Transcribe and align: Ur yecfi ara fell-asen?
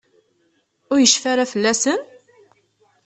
Ur 0.91 0.97
yecfi 1.01 1.27
ara 1.31 1.51
fell-asen? 1.51 1.99